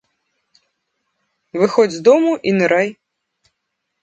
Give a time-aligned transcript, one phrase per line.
[1.63, 2.89] Выходзь з дому і нырай.